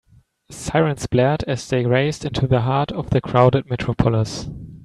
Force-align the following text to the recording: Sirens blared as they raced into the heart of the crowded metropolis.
Sirens 0.49 1.05
blared 1.05 1.43
as 1.43 1.69
they 1.69 1.85
raced 1.85 2.25
into 2.25 2.47
the 2.47 2.61
heart 2.61 2.91
of 2.91 3.11
the 3.11 3.21
crowded 3.21 3.69
metropolis. 3.69 4.49